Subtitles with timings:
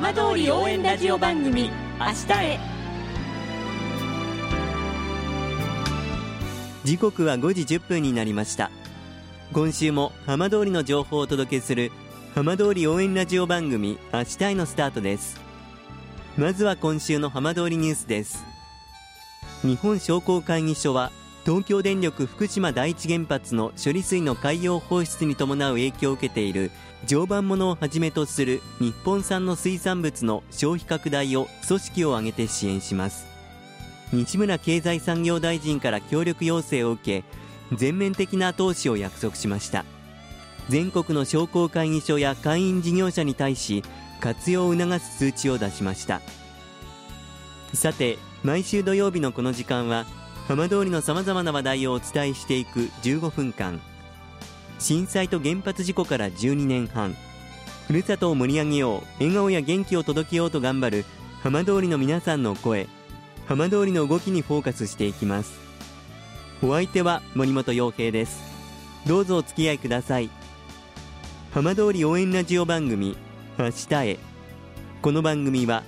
[0.00, 2.60] 浜通り応援ラジオ番組明日へ。
[6.84, 8.70] 時刻は5時10分になりました。
[9.52, 11.90] 今週も浜通りの情報をお届けする
[12.32, 15.40] 浜通り応援ラジオ番組明日へのスタートです。
[16.36, 18.44] まずは今週の浜通りニュースです。
[19.62, 21.10] 日本商工会議所は
[21.44, 26.70] 東京電力福島第一原発の処理水の海洋放出に伴う影響を受けている
[27.06, 33.26] 常磐ものをはじめとする日本産の水産物の消費拡大を組織を挙げて支援します。
[34.12, 39.84] 西村経済産業大臣から協力要請を受け全面的な投資を約束しました。
[40.68, 43.82] 全国の商工会議所や会員事業者に対し
[44.20, 46.20] 活用を促す通知を出しました。
[47.74, 50.06] さて毎週土曜日のこの時間は
[50.46, 53.80] 浜通りのさまざまな話題をお伝えしていく15分間。
[54.78, 57.16] 震災と原発事故から12年半。
[57.86, 59.02] ふるさとを盛り上げよう。
[59.18, 61.04] 笑顔や元気を届けようと頑張る。
[61.42, 62.88] 浜通りの皆さんの声。
[63.46, 65.58] 浜通りの動きにフォーカスしていきます。
[66.62, 68.42] お相手は森本洋平です。
[69.06, 70.28] どうぞお付き合いください。
[71.52, 73.16] 浜通り応援ラジオ番組
[73.58, 74.18] 明日へ。
[75.00, 75.82] この番組は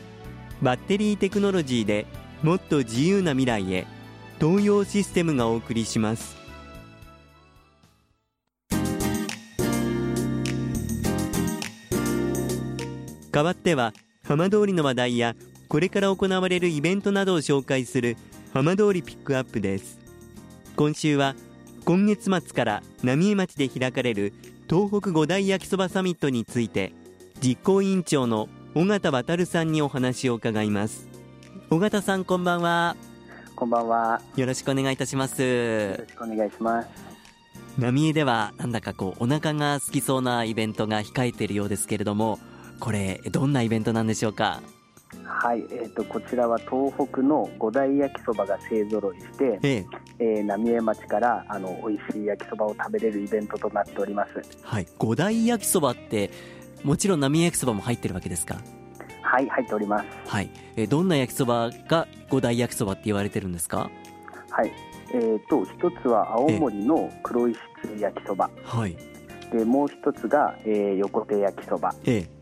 [0.63, 2.07] バッテリーテクノロジーで
[2.43, 3.87] もっと自由な未来へ。
[4.41, 6.40] 東洋システムがお送りします。
[13.31, 13.93] 代わっては
[14.25, 15.37] 浜通りの話題や
[15.69, 18.17] これから行われるイベントなどを紹介する
[18.53, 20.01] 浜通りピックアップです。
[20.77, 21.37] 今週は
[21.85, 24.33] 今月末から浪江町で開かれる
[24.69, 26.93] 東北五大焼きそばサミットについて
[27.41, 31.09] 実行委員長の尾形渉さんにお話を伺います。
[31.71, 32.97] 尾形さんこんばんは。
[33.55, 34.21] こんばんは。
[34.37, 35.43] よろしくお願いいたします。
[35.43, 36.89] よろしくお願いします。
[37.79, 42.39] 浪江ではなんだかこうお腹が空きそうなイベントが控えているようですけれども
[42.81, 44.63] これどんなイベントなんでしょうか？
[45.25, 49.87] はい、えーと、こちらは東北の五大焼きそばが勢ぞろいして、ええ
[50.19, 54.41] えー、浪江町からあの美味しい焼きそばを食べれるイベントとなっております。
[54.63, 56.31] はい、五大焼きそばって
[56.85, 58.57] もちろん浪江焼きそばも入ってるわけですか？
[59.23, 60.07] はい、入っております。
[60.27, 63.91] はい、えー、どんな焼きそばが五大焼きそばって言われてるんですか？
[64.51, 64.73] はい、
[65.13, 67.59] えっ、ー、と一つは青森の黒石
[67.99, 68.51] 焼きそば。
[68.65, 68.97] はい。
[69.53, 71.95] でもう一つが、えー、横手焼きそば。
[72.05, 72.40] ええ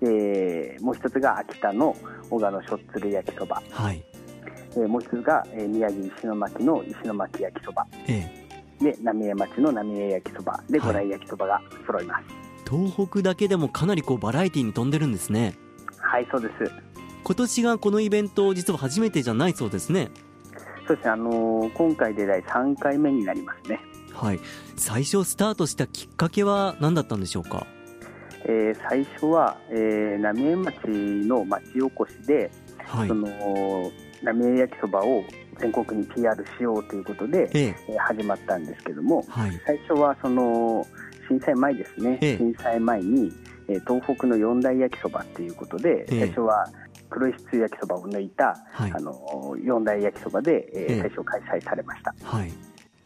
[0.00, 1.96] えー、もう一つが秋田の
[2.30, 4.04] 小川のしょっつる焼きそば、はい。
[4.72, 10.60] えー、もう一つが、えー、宮城石巻の石巻焼きそば、えー、で浪江町の浪江焼きそば。
[10.68, 15.54] で五大焼きそばが揃います、はい、東北だけでもかなりこうバラエティーに富んでるんですね。
[15.98, 16.72] はいそうです。
[17.24, 20.10] 今年がこのイベント実は初めてじゃないそうですね。
[20.86, 23.80] そうですね、あのー、今回で第3回目になりますね。
[24.14, 24.40] はい。
[24.76, 27.66] 最初スタートしたきっかけは何だったんでしょうか？
[28.48, 30.88] えー、最初は、えー、浪江町
[31.26, 33.28] の町おこしで、はい、その
[34.22, 35.22] 浪江焼きそばを
[35.60, 37.92] 全国に PR しようということで、ええ。
[37.92, 40.86] ー、始まったんですけども、はい、最初はその
[41.28, 43.30] 震災前ですね、ええ、震災前に、
[43.68, 46.66] えー、東北の四大焼きそばということで、え、最初は
[47.10, 52.52] 黒石焼きそばを抜いた、はい、あの四大焼きそばで、えー、最初開催されました、はい、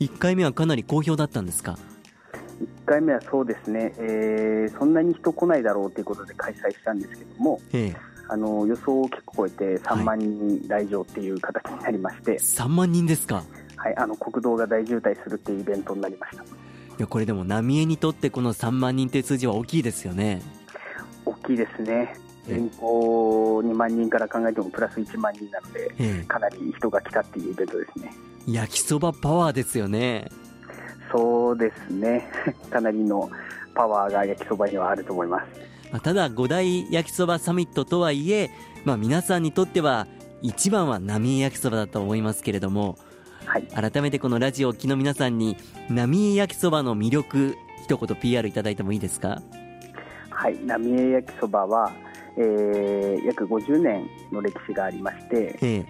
[0.00, 1.76] 1回目はかなり好評だったんですか？
[2.84, 7.96] 1回目はそうですね、えー、そんなに人来ないだろうということで開催したんですけども、ええ、
[8.28, 13.44] あの予想を結構超えて3万人来場っていう形になりまして、はい、3万人ですか、
[13.76, 16.42] はい、あの国道が大渋滞するっていうイベントになりました。
[16.42, 16.46] い
[16.98, 20.42] やこれでも浪江にとってこの3万人という数字は大きいですよね。
[21.24, 22.14] 大きいですね。
[22.46, 28.12] 人口2万人から考えてもプラス1万人なので、かなり人が来たっていうイベントですね。
[28.46, 30.28] 焼きそばパワーですよね
[31.12, 32.26] そうですね、
[32.70, 33.30] かなりの
[33.74, 35.44] パワーが焼きそばにはあると思います。
[35.92, 38.50] まあ、ただ、五大焼きそばサミットとはいえ、
[38.84, 40.06] まあ、皆さんにとっては、
[40.40, 42.96] 一番は浪江焼きそばだと思いますけれども、
[43.44, 45.56] はい、改めてこのラジオを聴きの皆さんに、
[45.90, 49.42] 浪江焼きそばの魅力、一言 PR いただいてもいいですか？
[50.30, 51.92] はい、浪江焼きそばは、
[52.36, 55.84] えー、約50年の歴史がありまして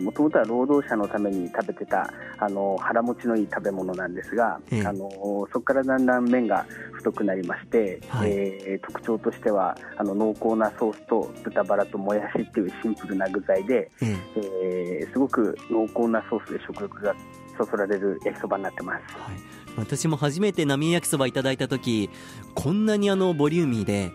[0.00, 5.08] もともとは労働者のために食べてたあの腹持ちのいい食べ物なんですが、えー、あの
[5.52, 14.18] そこからだんだん麺が太くなりまして、はい、えー、特徴としてはあの濃厚なソースと豚バラともやしっていうシンプルな具材で、えー、
[14.62, 17.14] えー、すごく濃厚なソースで食欲が
[17.56, 19.16] そそられる焼きそばになってます。
[19.16, 19.66] はい。
[19.76, 22.08] 私も初めて浪江焼きそばいただいた時
[22.54, 24.10] こんなにあのボリューミーで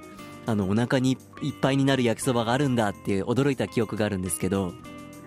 [0.46, 4.74] あのお腹にいっぱいになる焼きそばがあるんだっていう驚いた記憶があるんですけど、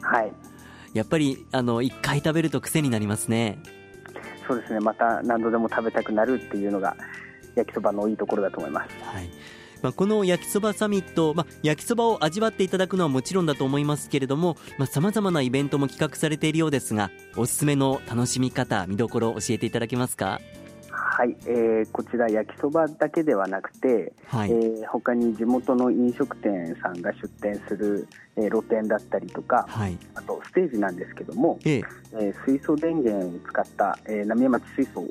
[0.01, 0.33] はい、
[0.93, 3.59] やっぱりあの1回食べると癖になりますね。
[4.47, 4.81] そうですね。
[4.81, 6.97] また何度でも食べたくなるっていうのが
[7.55, 9.31] 焼きそばのいいところだと思います、はい、
[9.83, 14.57] まあ、この焼きそばサミット、まあ、焼きそばを味わっていただくのはもちろんだと思いますけれども
[14.87, 20.41] さまざ、まなイベントも企画されているようですがおすすめの楽しみ方見どころを教えていただけますか？
[21.17, 31.85] はい、えー、こちら焼きそばだけではなくて、はい、えー、他に地元の飲食店さんが出店する、えー、露店だったりとか、はい、あとステージなんですけども、えー、
[32.15, 35.07] えー、水素電源を使った、えー、浪江町水素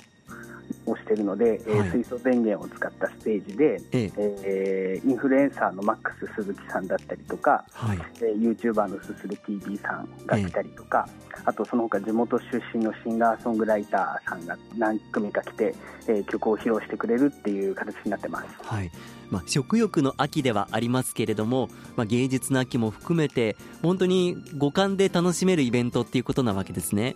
[0.86, 5.01] をしているので、はい、えー、水素電源を使ったステージで、ええ。
[5.04, 7.98] ー、インフルエンサーのマックス鈴木さんだったりとか、はい。
[8.18, 15.75] えー、ユーチューバーのすする TV さんが来たりとか、えー、あとその他地元出身のシンガーソングライターさんが何組か来て、
[16.07, 18.48] えー、曲を披露してくれるっていう形になってます。
[18.63, 18.92] はい。
[19.30, 27.16] まあ、食欲の秋ではありますけれども、まあ、芸術の秋も含めて本当に五感で楽しめるイベントっていうことなわけですね。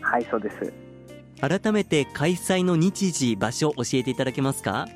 [0.00, 0.87] はいそうです
[1.40, 4.86] 改めて開催の日時場所教えていただけますか？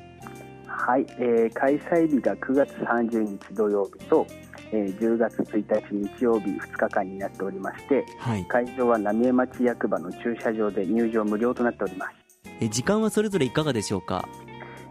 [0.65, 4.27] はい、えー、開催日が9月30日土曜日と、
[4.71, 12.23] えー、10月1日日曜日2日間になっておりまして、はい、会場は浪江町役場の駐車場で入場無料となっております。
[12.59, 14.27] え時間はそれぞれいかがでしょうか、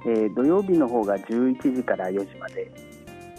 [0.07, 2.73] えー、土曜日の方が11時から4時まで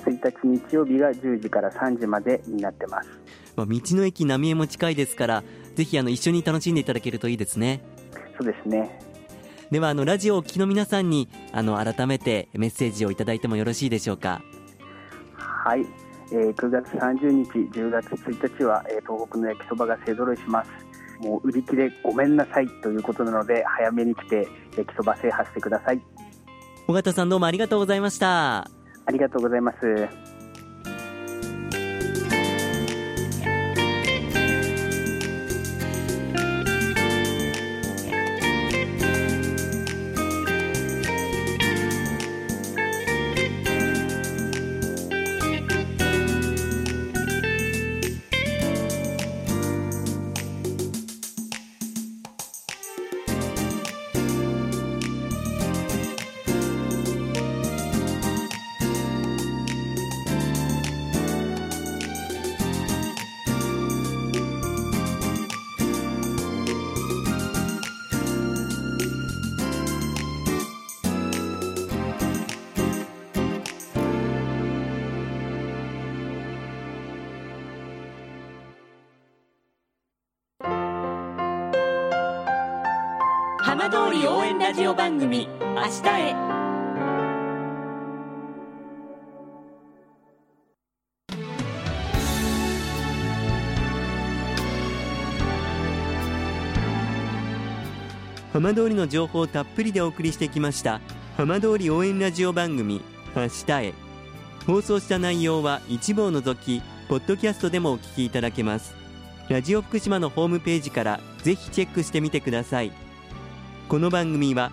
[0.06, 3.10] 1日日曜日が10時から3時までになってます、
[3.56, 5.44] まあ、道の駅浪江も近いですから
[5.76, 7.82] ぜひあの一緒に楽しんでいただけるといいですね
[8.38, 9.00] そうですね。
[9.72, 14.42] ではあのラジオをお聞きの皆さんにあの改めてメッセージをいただいてもよろしいでしょうか？
[15.38, 15.86] はい、
[16.32, 17.50] えー、9月30日
[17.80, 20.70] 10月1日は、えー、東北の焼きそばが勢ぞろいします。
[21.26, 26.02] もう売り切れごめんなさいということなので早めに来て焼きそば制覇してください。
[26.88, 28.68] 尾形さんどうもありがとうございました。
[29.06, 29.78] ありがとうございます
[83.66, 86.34] 浜通り応援ラジオ番組「明日へ」
[98.52, 101.00] 浜通りの情報をたっぷりでお送りしてきました
[101.38, 103.02] 浜通り応援ラジオ番組
[103.34, 103.94] 「明日へ」
[104.68, 108.94] 放送した内容は一部を除きポッドキャストでもお聞きいただけます。
[109.48, 112.92] ラジオ福島のホームページからぜひチェックしてみてください。
[113.94, 114.72] この番組は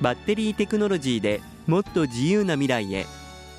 [0.00, 3.04] バッテリーテクノロジーでもっと自由な未来へ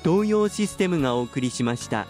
[0.02, 2.06] 東洋システムがお送りしました。